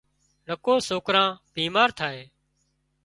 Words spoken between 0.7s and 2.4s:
سوڪران بيمار ٿائي